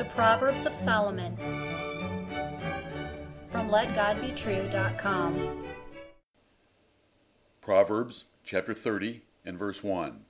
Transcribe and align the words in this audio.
The 0.00 0.06
Proverbs 0.06 0.64
of 0.64 0.74
Solomon 0.74 1.36
from 3.52 3.68
LetGodBetrue.com. 3.68 5.66
Proverbs 7.60 8.24
chapter 8.42 8.72
30 8.72 9.20
and 9.44 9.58
verse 9.58 9.84
1. 9.84 10.24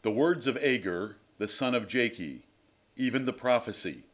The 0.00 0.10
words 0.10 0.46
of 0.46 0.56
Agur, 0.56 1.18
the 1.36 1.46
son 1.46 1.74
of 1.74 1.86
Jakeh, 1.86 2.44
even 2.96 3.26
the 3.26 3.34
prophecy. 3.34 4.04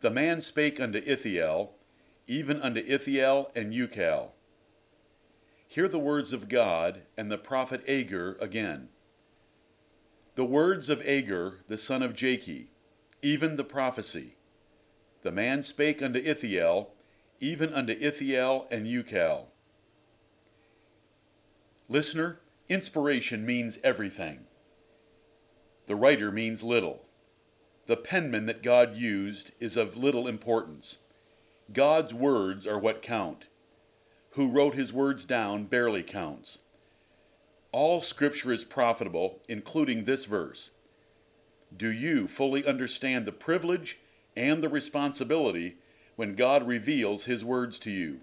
The 0.00 0.10
man 0.10 0.40
spake 0.40 0.80
unto 0.80 0.98
Ithiel, 1.06 1.74
even 2.26 2.60
unto 2.60 2.80
Ithiel 2.80 3.52
and 3.54 3.72
Ucal. 3.72 4.30
Hear 5.68 5.86
the 5.86 6.00
words 6.00 6.32
of 6.32 6.48
God 6.48 7.02
and 7.16 7.30
the 7.30 7.38
prophet 7.38 7.88
Agur 7.88 8.36
again. 8.40 8.88
The 10.34 10.44
words 10.44 10.88
of 10.88 11.00
Agur, 11.06 11.58
the 11.68 11.78
son 11.78 12.02
of 12.02 12.14
Jakeh, 12.14 12.66
even 13.22 13.56
the 13.56 13.64
prophecy. 13.64 14.36
The 15.22 15.30
man 15.30 15.62
spake 15.62 16.02
unto 16.02 16.18
Ithiel, 16.18 16.90
even 17.40 17.72
unto 17.72 17.92
Ithiel 17.92 18.66
and 18.70 18.86
Ucal. 18.86 19.46
Listener, 21.88 22.40
inspiration 22.68 23.44
means 23.44 23.78
everything. 23.82 24.46
The 25.86 25.96
writer 25.96 26.30
means 26.30 26.62
little. 26.62 27.02
The 27.86 27.96
penman 27.96 28.46
that 28.46 28.62
God 28.62 28.94
used 28.94 29.50
is 29.58 29.76
of 29.76 29.96
little 29.96 30.28
importance. 30.28 30.98
God's 31.72 32.14
words 32.14 32.66
are 32.66 32.78
what 32.78 33.02
count. 33.02 33.46
Who 34.34 34.48
wrote 34.48 34.74
his 34.74 34.92
words 34.92 35.24
down 35.24 35.64
barely 35.64 36.04
counts. 36.04 36.60
All 37.72 38.00
scripture 38.00 38.52
is 38.52 38.64
profitable, 38.64 39.40
including 39.48 40.04
this 40.04 40.24
verse. 40.24 40.70
Do 41.76 41.90
you 41.90 42.28
fully 42.28 42.64
understand 42.64 43.26
the 43.26 43.32
privilege 43.32 43.98
and 44.36 44.62
the 44.62 44.68
responsibility 44.68 45.76
when 46.16 46.34
God 46.34 46.66
reveals 46.66 47.24
his 47.24 47.44
words 47.44 47.78
to 47.80 47.90
you? 47.90 48.20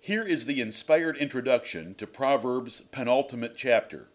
Here 0.00 0.24
is 0.24 0.46
the 0.46 0.60
inspired 0.60 1.16
introduction 1.16 1.94
to 1.94 2.06
Proverbs' 2.06 2.80
penultimate 2.80 3.56
chapter. 3.56 4.08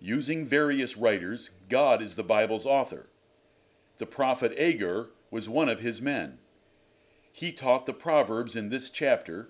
Using 0.00 0.46
various 0.46 0.96
writers, 0.96 1.50
God 1.68 2.00
is 2.00 2.14
the 2.14 2.22
Bible's 2.22 2.66
author. 2.66 3.08
The 3.98 4.06
prophet 4.06 4.54
Agur 4.58 5.10
was 5.30 5.48
one 5.48 5.68
of 5.68 5.80
his 5.80 6.00
men. 6.00 6.38
He 7.32 7.52
taught 7.52 7.86
the 7.86 7.92
Proverbs 7.92 8.54
in 8.54 8.70
this 8.70 8.90
chapter, 8.90 9.48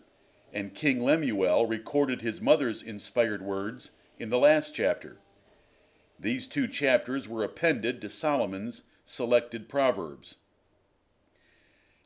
and 0.53 0.75
King 0.75 1.05
Lemuel 1.05 1.67
recorded 1.67 2.23
his 2.23 2.41
mother's 2.41 2.83
inspired 2.83 3.43
words 3.43 3.91
in 4.19 4.31
the 4.31 4.39
last 4.39 4.75
chapter. 4.75 5.19
These 6.25 6.49
two 6.49 6.69
chapters 6.69 7.29
were 7.29 7.45
appended 7.45 8.01
to 8.01 8.09
Solomon's 8.09 8.85
selected 9.05 9.69
Proverbs. 9.69 10.37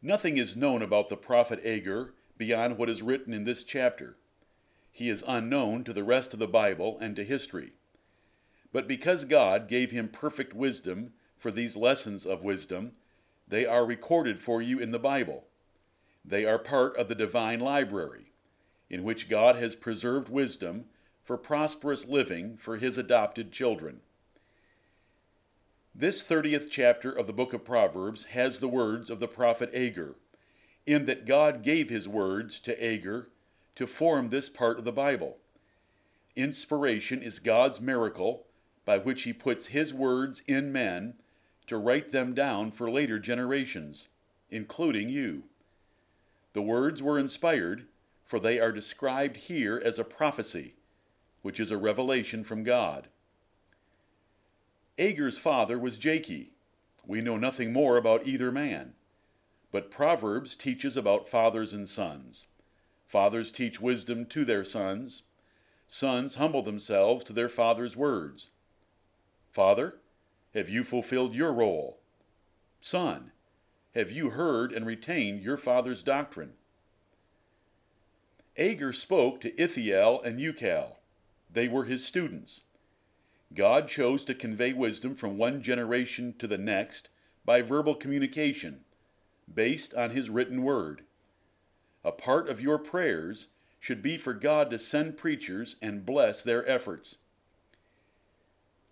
Nothing 0.03 0.39
is 0.39 0.57
known 0.57 0.83
about 0.83 1.09
the 1.09 1.17
prophet 1.17 1.65
Agur 1.65 2.15
beyond 2.37 2.77
what 2.77 2.91
is 2.91 3.01
written 3.01 3.33
in 3.33 3.45
this 3.45 3.63
chapter. 3.63 4.17
He 4.91 5.09
is 5.09 5.23
unknown 5.29 5.85
to 5.85 5.93
the 5.93 6.03
rest 6.03 6.33
of 6.33 6.41
the 6.41 6.49
Bible 6.49 6.99
and 7.01 7.15
to 7.15 7.25
history. 7.25 7.75
But 8.73 8.89
because 8.89 9.23
God 9.23 9.69
gave 9.69 9.93
him 9.93 10.09
perfect 10.09 10.53
wisdom 10.53 11.13
for 11.37 11.53
these 11.53 11.77
lessons 11.77 12.27
of 12.27 12.43
wisdom, 12.43 12.95
they 13.47 13.67
are 13.67 13.87
recorded 13.87 14.43
for 14.43 14.61
you 14.61 14.81
in 14.81 14.91
the 14.91 14.99
Bible. 14.99 15.45
They 16.25 16.45
are 16.45 16.59
part 16.59 16.97
of 16.97 17.07
the 17.07 17.15
divine 17.15 17.61
library, 17.61 18.33
in 18.91 19.05
which 19.05 19.29
God 19.29 19.55
has 19.55 19.77
preserved 19.77 20.29
wisdom 20.29 20.87
for 21.23 21.39
prosperous 21.39 22.09
living 22.09 22.57
for 22.57 22.79
his 22.79 22.99
adopted 22.99 23.53
children. 23.53 24.01
This 26.01 26.23
30th 26.23 26.69
chapter 26.71 27.11
of 27.11 27.27
the 27.27 27.33
book 27.33 27.53
of 27.53 27.65
Proverbs 27.65 28.27
has 28.27 28.61
the 28.61 28.69
words 28.69 29.11
of 29.11 29.19
the 29.19 29.27
prophet 29.27 29.69
Agur, 29.75 30.15
in 30.87 31.07
that 31.07 31.27
God 31.27 31.65
gave 31.65 31.91
his 31.91 32.07
words 32.07 32.61
to 32.61 32.85
Agur 32.85 33.31
to 33.75 33.85
form 33.85 34.29
this 34.29 34.49
part 34.49 34.79
of 34.79 34.85
the 34.85 34.93
Bible. 34.93 35.39
Inspiration 36.37 37.21
is 37.21 37.41
God's 37.41 37.81
miracle 37.81 38.47
by 38.85 38.99
which 38.99 39.25
he 39.25 39.33
puts 39.33 39.67
his 39.67 39.93
words 39.93 40.41
in 40.47 40.71
men 40.71 41.15
to 41.67 41.77
write 41.77 42.13
them 42.13 42.33
down 42.33 42.71
for 42.71 42.89
later 42.89 43.19
generations, 43.19 44.07
including 44.53 45.09
you. 45.09 45.43
The 46.53 46.63
words 46.63 47.03
were 47.03 47.19
inspired, 47.19 47.89
for 48.25 48.39
they 48.39 48.61
are 48.61 48.71
described 48.71 49.37
here 49.37 49.83
as 49.85 49.99
a 49.99 50.05
prophecy, 50.05 50.75
which 51.43 51.59
is 51.59 51.73
a 51.73 51.77
revelation 51.77 52.45
from 52.45 52.63
God. 52.63 53.09
Agur's 54.99 55.39
father 55.39 55.79
was 55.79 55.99
Jakeh. 55.99 56.49
We 57.07 57.21
know 57.21 57.37
nothing 57.37 57.73
more 57.73 57.97
about 57.97 58.27
either 58.27 58.51
man. 58.51 58.95
But 59.71 59.91
Proverbs 59.91 60.57
teaches 60.57 60.97
about 60.97 61.29
fathers 61.29 61.73
and 61.73 61.89
sons. 61.89 62.47
Fathers 63.07 63.53
teach 63.53 63.81
wisdom 63.81 64.27
to 64.27 64.45
their 64.45 64.65
sons. 64.65 65.23
Sons 65.87 66.35
humble 66.35 66.63
themselves 66.63 67.25
to 67.25 67.33
their 67.33 67.49
father's 67.49 67.97
words. 67.97 68.51
Father, 69.51 70.01
have 70.55 70.69
you 70.69 70.85
fulfilled 70.85 71.35
your 71.35 71.53
role? 71.53 72.01
Son, 72.81 73.33
have 73.95 74.11
you 74.11 74.31
heard 74.31 74.73
and 74.73 74.87
retained 74.87 75.43
your 75.43 75.57
father's 75.57 76.03
doctrine? 76.03 76.55
Agur 78.57 78.93
spoke 78.93 79.41
to 79.41 79.61
Ithiel 79.61 80.21
and 80.23 80.39
Ucal. 80.39 80.97
They 81.51 81.69
were 81.69 81.85
his 81.85 82.05
students. 82.05 82.63
God 83.55 83.89
chose 83.89 84.25
to 84.27 84.35
convey 84.35 84.73
wisdom 84.73 85.15
from 85.15 85.39
one 85.39 85.63
generation 85.63 86.35
to 86.39 86.47
the 86.47 86.59
next 86.59 87.09
by 87.45 87.63
verbal 87.63 87.95
communication, 87.95 88.85
based 89.53 89.95
on 89.95 90.11
his 90.11 90.29
written 90.29 90.63
word. 90.63 91.03
A 92.05 92.13
part 92.13 92.49
of 92.49 92.61
your 92.61 92.79
prayers 92.79 93.49
should 93.81 94.03
be 94.03 94.19
for 94.19 94.35
God 94.35 94.71
to 94.71 94.79
send 94.79 95.17
preachers 95.17 95.77
and 95.81 96.05
bless 96.05 96.43
their 96.43 96.69
efforts. 96.69 97.19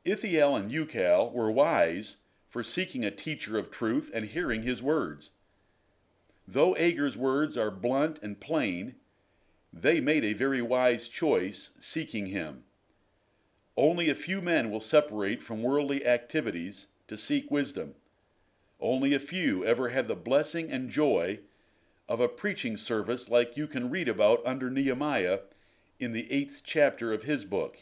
Ithiel 0.05 0.57
and 0.57 0.71
Ucal 0.71 1.33
were 1.33 1.51
wise 1.51 2.19
for 2.49 2.63
seeking 2.63 3.05
a 3.05 3.11
teacher 3.11 3.59
of 3.59 3.71
truth 3.71 4.11
and 4.15 4.27
hearing 4.27 4.63
his 4.63 4.83
words. 4.83 5.33
Though 6.47 6.75
Agur's 6.77 7.17
words 7.17 7.57
are 7.57 7.73
blunt 7.73 8.21
and 8.23 8.41
plain, 8.41 8.95
they 9.73 10.01
made 10.01 10.25
a 10.25 10.33
very 10.33 10.63
wise 10.63 11.09
choice 11.09 11.73
seeking 11.81 12.27
him. 12.27 12.63
Only 13.77 14.09
a 14.09 14.15
few 14.15 14.41
men 14.41 14.71
will 14.71 14.81
separate 14.81 15.43
from 15.43 15.63
worldly 15.63 16.07
activities 16.07 16.87
to 17.09 17.17
seek 17.17 17.51
wisdom. 17.51 17.95
Only 18.81 19.15
a 19.15 19.21
few 19.21 19.65
ever 19.65 19.91
had 19.91 20.09
the 20.09 20.17
blessing 20.17 20.71
and 20.71 20.91
joy 20.91 21.41
of 22.09 22.21
a 22.21 22.29
preaching 22.29 22.77
service 22.77 23.29
like 23.29 23.57
you 23.57 23.67
can 23.67 23.91
read 23.91 24.09
about 24.09 24.41
under 24.47 24.71
Nehemiah 24.71 25.41
in 25.99 26.13
the 26.13 26.31
eighth 26.33 26.63
chapter 26.65 27.13
of 27.13 27.25
his 27.25 27.45
book. 27.45 27.79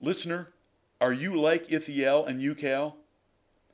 Listener, 0.00 0.52
are 1.00 1.12
you 1.12 1.38
like 1.40 1.72
Ithiel 1.72 2.24
and 2.24 2.40
Ucal? 2.40 2.94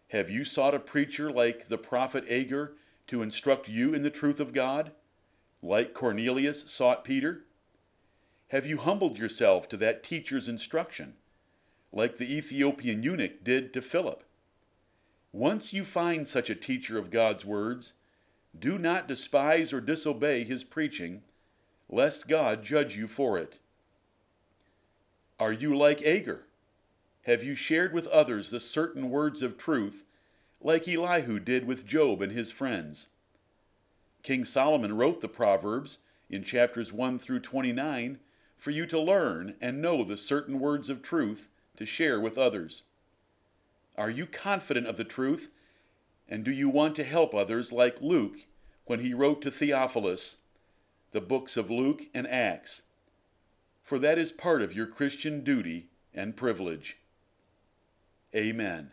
Have 0.08 0.30
you 0.30 0.44
sought 0.44 0.74
a 0.74 0.78
preacher 0.78 1.30
like 1.30 1.68
the 1.68 1.78
prophet 1.78 2.24
Agur 2.28 2.74
to 3.08 3.22
instruct 3.22 3.68
you 3.68 3.92
in 3.94 4.02
the 4.02 4.10
truth 4.10 4.40
of 4.40 4.52
God, 4.52 4.92
like 5.62 5.94
Cornelius 5.94 6.70
sought 6.70 7.04
Peter? 7.04 7.44
Have 8.50 8.64
you 8.64 8.76
humbled 8.76 9.18
yourself 9.18 9.68
to 9.70 9.76
that 9.78 10.04
teacher's 10.04 10.46
instruction, 10.46 11.14
like 11.92 12.16
the 12.16 12.36
Ethiopian 12.36 13.02
eunuch 13.02 13.42
did 13.42 13.72
to 13.72 13.82
Philip? 13.82 14.22
Once 15.32 15.72
you 15.72 15.84
find 15.84 16.28
such 16.28 16.48
a 16.48 16.54
teacher 16.54 16.96
of 16.96 17.10
God's 17.10 17.44
words, 17.44 17.94
do 18.56 18.78
not 18.78 19.08
despise 19.08 19.72
or 19.72 19.80
disobey 19.80 20.44
his 20.44 20.62
preaching, 20.62 21.22
lest 21.88 22.28
God 22.28 22.62
judge 22.62 22.96
you 22.96 23.08
for 23.08 23.36
it. 23.36 23.58
Are 25.40 25.52
you 25.52 25.76
like 25.76 26.00
Agur? 26.02 26.46
Have 27.22 27.42
you 27.42 27.56
shared 27.56 27.92
with 27.92 28.06
others 28.06 28.50
the 28.50 28.60
certain 28.60 29.10
words 29.10 29.42
of 29.42 29.58
truth, 29.58 30.04
like 30.60 30.86
Elihu 30.86 31.40
did 31.40 31.66
with 31.66 31.84
Job 31.84 32.22
and 32.22 32.30
his 32.30 32.52
friends? 32.52 33.08
King 34.22 34.44
Solomon 34.44 34.96
wrote 34.96 35.20
the 35.20 35.28
Proverbs 35.28 35.98
in 36.30 36.44
chapters 36.44 36.92
1 36.92 37.18
through 37.18 37.40
29 37.40 38.20
for 38.56 38.70
you 38.70 38.86
to 38.86 38.98
learn 38.98 39.54
and 39.60 39.82
know 39.82 40.02
the 40.04 40.16
certain 40.16 40.58
words 40.58 40.88
of 40.88 41.02
truth 41.02 41.48
to 41.76 41.86
share 41.86 42.20
with 42.20 42.38
others. 42.38 42.82
Are 43.96 44.10
you 44.10 44.26
confident 44.26 44.86
of 44.86 44.96
the 44.96 45.04
truth? 45.04 45.48
And 46.28 46.44
do 46.44 46.50
you 46.50 46.68
want 46.68 46.96
to 46.96 47.04
help 47.04 47.34
others 47.34 47.72
like 47.72 48.00
Luke 48.00 48.46
when 48.84 49.00
he 49.00 49.14
wrote 49.14 49.42
to 49.42 49.50
Theophilus 49.50 50.38
the 51.12 51.20
books 51.20 51.56
of 51.56 51.70
Luke 51.70 52.02
and 52.12 52.26
Acts? 52.26 52.82
for 53.86 54.00
that 54.00 54.18
is 54.18 54.32
part 54.32 54.62
of 54.62 54.74
your 54.74 54.88
Christian 54.88 55.44
duty 55.44 55.86
and 56.12 56.34
privilege. 56.34 56.98
Amen. 58.34 58.90